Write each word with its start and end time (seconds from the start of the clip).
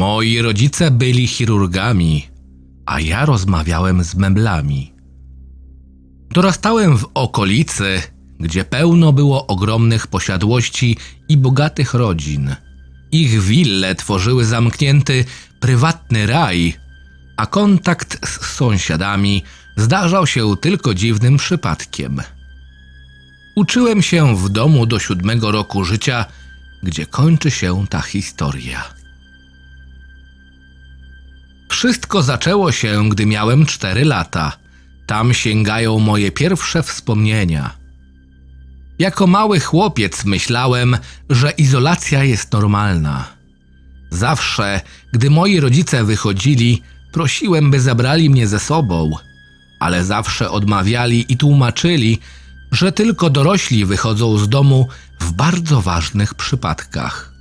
Moi 0.00 0.42
rodzice 0.42 0.90
byli 0.90 1.26
chirurgami, 1.26 2.26
a 2.86 3.00
ja 3.00 3.26
rozmawiałem 3.26 4.04
z 4.04 4.14
meblami. 4.14 4.92
Dorastałem 6.30 6.98
w 6.98 7.06
okolicy, 7.14 8.02
gdzie 8.38 8.64
pełno 8.64 9.12
było 9.12 9.46
ogromnych 9.46 10.06
posiadłości 10.06 10.96
i 11.28 11.36
bogatych 11.36 11.94
rodzin. 11.94 12.56
Ich 13.12 13.42
wille 13.42 13.94
tworzyły 13.94 14.44
zamknięty, 14.44 15.24
prywatny 15.60 16.26
raj, 16.26 16.74
a 17.36 17.46
kontakt 17.46 18.28
z 18.28 18.56
sąsiadami 18.56 19.42
zdarzał 19.76 20.26
się 20.26 20.56
tylko 20.56 20.94
dziwnym 20.94 21.36
przypadkiem. 21.36 22.20
Uczyłem 23.56 24.02
się 24.02 24.36
w 24.36 24.48
domu 24.48 24.86
do 24.86 24.98
siódmego 24.98 25.50
roku 25.50 25.84
życia, 25.84 26.24
gdzie 26.82 27.06
kończy 27.06 27.50
się 27.50 27.86
ta 27.90 28.00
historia. 28.00 28.99
Wszystko 31.80 32.22
zaczęło 32.22 32.72
się, 32.72 33.08
gdy 33.08 33.26
miałem 33.26 33.66
cztery 33.66 34.04
lata. 34.04 34.52
Tam 35.06 35.34
sięgają 35.34 35.98
moje 35.98 36.32
pierwsze 36.32 36.82
wspomnienia. 36.82 37.74
Jako 38.98 39.26
mały 39.26 39.60
chłopiec 39.60 40.24
myślałem, 40.24 40.96
że 41.30 41.50
izolacja 41.50 42.24
jest 42.24 42.52
normalna. 42.52 43.24
Zawsze, 44.10 44.80
gdy 45.12 45.30
moi 45.30 45.60
rodzice 45.60 46.04
wychodzili, 46.04 46.82
prosiłem, 47.12 47.70
by 47.70 47.80
zabrali 47.80 48.30
mnie 48.30 48.46
ze 48.46 48.58
sobą, 48.58 49.10
ale 49.80 50.04
zawsze 50.04 50.50
odmawiali 50.50 51.32
i 51.32 51.36
tłumaczyli, 51.36 52.18
że 52.72 52.92
tylko 52.92 53.30
dorośli 53.30 53.84
wychodzą 53.84 54.38
z 54.38 54.48
domu 54.48 54.88
w 55.20 55.32
bardzo 55.32 55.80
ważnych 55.80 56.34
przypadkach. 56.34 57.32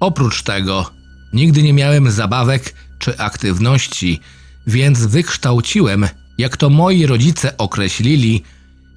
Oprócz 0.00 0.42
tego, 0.42 0.90
nigdy 1.32 1.62
nie 1.62 1.72
miałem 1.72 2.10
zabawek 2.10 2.74
czy 3.06 3.18
aktywności, 3.18 4.20
więc 4.66 5.06
wykształciłem, 5.06 6.06
jak 6.38 6.56
to 6.56 6.70
moi 6.70 7.06
rodzice 7.06 7.56
określili, 7.56 8.42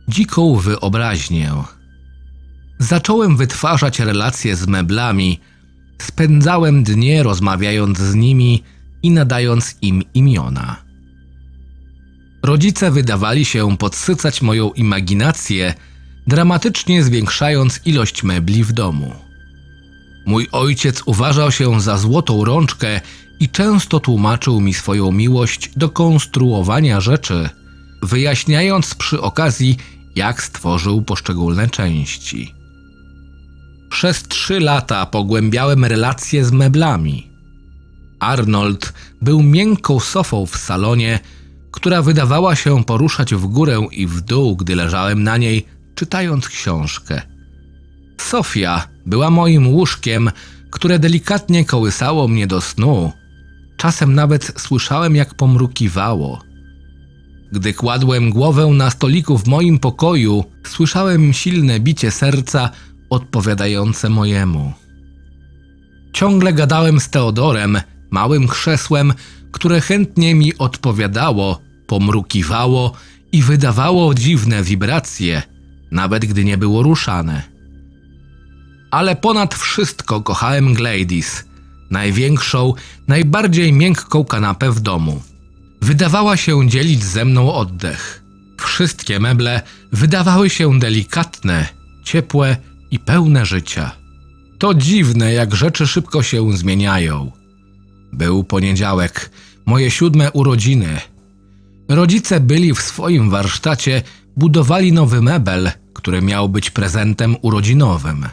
dziką 0.08 0.56
wyobraźnię. 0.56 1.54
Zacząłem 2.80 3.38
wytwarzać 3.38 4.00
relacje 4.00 4.56
z 4.56 4.68
meblami, 4.68 5.40
spędzałem 6.02 6.84
dnie 6.84 7.24
rozmawiając 7.24 7.98
z 7.98 8.16
nimi 8.16 8.64
i 9.04 9.12
nadając 9.12 9.76
im 9.82 10.04
imiona. 10.14 10.76
Rodzice 12.44 12.92
wydawali 12.92 13.46
się 13.46 13.78
podsycać 13.78 14.42
moją 14.42 14.72
imaginację, 14.72 15.74
dramatycznie 16.28 17.04
zwiększając 17.04 17.80
ilość 17.86 18.24
mebli 18.24 18.64
w 18.64 18.72
domu. 18.72 19.16
Mój 20.26 20.48
ojciec 20.52 21.04
uważał 21.06 21.52
się 21.52 21.82
za 21.82 21.98
złotą 21.98 22.46
rączkę 22.46 23.02
i 23.40 23.50
często 23.50 24.00
tłumaczył 24.00 24.62
mi 24.62 24.74
swoją 24.74 25.12
miłość 25.12 25.72
do 25.76 25.90
konstruowania 25.90 27.02
rzeczy, 27.02 27.50
wyjaśniając 28.04 28.96
przy 28.96 29.22
okazji, 29.22 29.78
jak 30.16 30.44
stworzył 30.44 31.02
poszczególne 31.02 31.70
części. 31.70 32.54
Przez 33.90 34.24
trzy 34.24 34.60
lata 34.60 35.06
pogłębiałem 35.06 35.86
relacje 35.86 36.46
z 36.46 36.52
meblami. 36.52 37.30
Arnold 38.20 38.94
był 39.22 39.44
miękką 39.44 40.00
sofą 40.00 40.46
w 40.46 40.58
salonie, 40.58 41.20
która 41.72 42.02
wydawała 42.02 42.56
się 42.56 42.84
poruszać 42.84 43.36
w 43.36 43.46
górę 43.46 43.88
i 43.92 44.08
w 44.08 44.22
dół, 44.22 44.56
gdy 44.56 44.76
leżałem 44.76 45.24
na 45.24 45.38
niej, 45.38 45.66
czytając 45.96 46.48
książkę. 46.48 47.22
Sofia 48.22 48.88
była 49.06 49.30
moim 49.30 49.68
łóżkiem, 49.68 50.32
które 50.72 51.00
delikatnie 51.00 51.66
kołysało 51.66 52.28
mnie 52.28 52.48
do 52.48 52.62
snu. 52.62 53.12
Czasem 53.80 54.16
nawet 54.16 54.54
słyszałem, 54.58 55.16
jak 55.16 55.34
pomrukiwało. 55.34 56.42
Gdy 57.52 57.74
kładłem 57.74 58.30
głowę 58.30 58.66
na 58.66 58.90
stoliku 58.90 59.38
w 59.38 59.48
moim 59.48 59.80
pokoju, 59.80 60.44
słyszałem 60.68 61.34
silne 61.34 61.80
bicie 61.80 62.12
serca 62.12 62.70
odpowiadające 63.10 64.10
mojemu. 64.10 64.74
Ciągle 66.14 66.54
gadałem 66.54 67.00
z 67.00 67.10
Teodorem, 67.10 67.82
małym 68.12 68.48
krzesłem, 68.48 69.14
które 69.52 69.82
chętnie 69.82 70.36
mi 70.36 70.58
odpowiadało, 70.58 71.62
pomrukiwało 71.88 72.94
i 73.32 73.42
wydawało 73.42 74.14
dziwne 74.14 74.64
wibracje, 74.64 75.42
nawet 75.92 76.26
gdy 76.26 76.46
nie 76.46 76.58
było 76.58 76.84
ruszane. 76.84 77.44
Ale 78.92 79.16
ponad 79.16 79.56
wszystko 79.56 80.22
kochałem 80.22 80.74
Gladys, 80.74 81.49
największą, 81.92 82.74
najbardziej 83.08 83.74
miękką 83.74 84.26
kanapę 84.26 84.72
w 84.72 84.80
domu. 84.80 85.22
Wydawała 85.82 86.38
się 86.38 86.68
dzielić 86.68 87.04
ze 87.04 87.26
mną 87.26 87.54
oddech. 87.54 88.24
Wszystkie 88.58 89.20
meble 89.20 89.62
wydawały 89.92 90.50
się 90.50 90.80
delikatne, 90.80 91.68
ciepłe 92.04 92.58
i 92.92 93.00
pełne 93.00 93.46
życia. 93.46 93.92
To 94.58 94.74
dziwne, 94.74 95.34
jak 95.34 95.56
rzeczy 95.56 95.88
szybko 95.88 96.24
się 96.24 96.58
zmieniają. 96.58 97.32
Był 98.14 98.44
poniedziałek, 98.44 99.30
moje 99.66 99.92
siódme 99.92 100.32
urodziny. 100.32 101.02
Rodzice 101.90 102.40
byli 102.40 102.74
w 102.74 102.82
swoim 102.82 103.30
warsztacie, 103.30 104.02
budowali 104.38 104.94
nowy 104.94 105.22
mebel, 105.22 105.72
który 105.94 106.22
miał 106.22 106.50
być 106.50 106.70
prezentem 106.70 107.36
urodzinowym. 107.42 108.26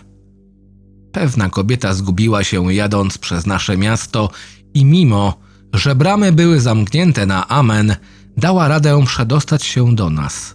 Pewna 1.17 1.51
kobieta 1.51 1.95
zgubiła 1.95 2.45
się 2.45 2.75
jadąc 2.75 3.19
przez 3.19 3.47
nasze 3.47 3.77
miasto 3.77 4.31
i 4.75 4.85
mimo, 4.85 5.41
że 5.73 5.95
bramy 5.95 6.33
były 6.33 6.61
zamknięte 6.61 7.27
na 7.27 7.49
amen, 7.49 7.97
dała 8.37 8.69
radę 8.69 9.05
przedostać 9.07 9.65
się 9.65 9.95
do 9.95 10.11
nas. 10.11 10.55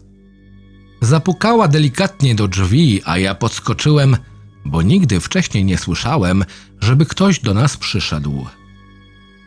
Zapukała 1.01 1.67
delikatnie 1.67 2.35
do 2.35 2.47
drzwi, 2.47 3.01
a 3.05 3.17
ja 3.17 3.35
podskoczyłem, 3.35 4.17
bo 4.65 4.81
nigdy 4.81 5.19
wcześniej 5.19 5.65
nie 5.65 5.77
słyszałem, 5.77 6.45
żeby 6.81 7.05
ktoś 7.05 7.39
do 7.39 7.53
nas 7.53 7.77
przyszedł. 7.77 8.45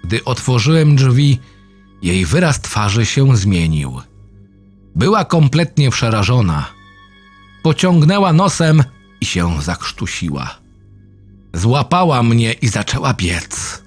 Gdy 0.04 0.24
otworzyłem 0.24 0.96
drzwi, 0.96 1.38
jej 2.02 2.26
wyraz 2.26 2.60
twarzy 2.60 3.06
się 3.06 3.36
zmienił. 3.36 4.00
Była 4.96 5.24
kompletnie 5.24 5.90
przerażona. 5.90 6.66
Pociągnęła 7.62 8.32
nosem 8.32 8.84
i 9.20 9.26
się 9.26 9.62
zakrztusiła. 9.62 10.63
Złapała 11.54 12.22
mnie 12.22 12.52
i 12.52 12.68
zaczęła 12.68 13.14
biec. 13.14 13.82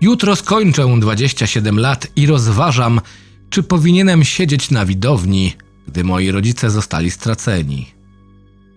Jutro 0.00 0.36
skończę 0.36 1.00
27 1.00 1.78
lat 1.78 2.06
i 2.16 2.26
rozważam, 2.26 3.00
czy 3.50 3.62
powinienem 3.62 4.24
siedzieć 4.24 4.70
na 4.70 4.86
widowni, 4.86 5.56
gdy 5.88 6.04
moi 6.04 6.30
rodzice 6.30 6.70
zostali 6.70 7.10
straceni. 7.10 7.86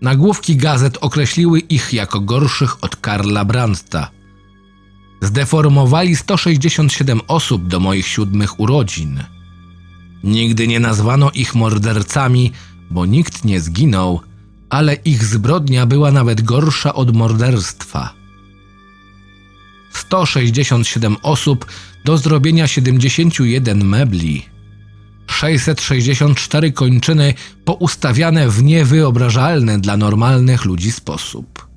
Nagłówki 0.02 0.56
gazet 0.56 0.98
określiły 1.02 1.60
ich 1.60 1.94
jako 1.94 2.20
gorszych 2.20 2.84
od 2.84 2.96
Karla 2.96 3.46
Brandta. 3.46 4.12
Zdeformowali 5.22 6.16
167 6.16 7.22
osób 7.28 7.68
do 7.68 7.80
moich 7.80 8.08
siódmych 8.08 8.60
urodzin. 8.60 9.24
Nigdy 10.24 10.68
nie 10.68 10.80
nazwano 10.80 11.32
ich 11.32 11.56
mordercami, 11.56 12.52
bo 12.92 13.06
nikt 13.06 13.46
nie 13.46 13.62
zginął, 13.62 14.22
ale 14.72 14.94
ich 14.96 15.26
zbrodnia 15.26 15.86
była 15.86 16.12
nawet 16.12 16.42
gorsza 16.42 16.94
od 16.94 17.16
morderstwa. 17.16 18.14
167 19.94 21.16
osób 21.24 21.66
do 22.06 22.18
zrobienia 22.18 22.68
71 22.68 23.86
mebli. 23.86 24.46
664 25.28 26.72
kończyny 26.72 27.34
poustawiane 27.66 28.50
w 28.50 28.64
niewyobrażalny 28.64 29.80
dla 29.80 29.98
normalnych 29.98 30.66
ludzi 30.66 30.92
sposób. 30.92 31.68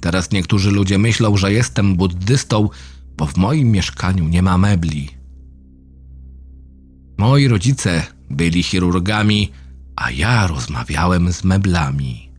Teraz 0.00 0.30
niektórzy 0.30 0.70
ludzie 0.70 0.98
myślą, 0.98 1.36
że 1.36 1.52
jestem 1.52 1.96
buddystą, 1.96 2.68
bo 3.16 3.26
w 3.26 3.36
moim 3.36 3.70
mieszkaniu 3.70 4.28
nie 4.28 4.42
ma 4.42 4.58
mebli. 4.58 5.08
Moi 7.18 7.48
rodzice 7.48 8.06
byli 8.30 8.62
chirurgami, 8.62 9.50
a 9.96 10.10
ja 10.10 10.46
rozmawiałem 10.46 11.32
z 11.32 11.44
meblami. 11.44 12.33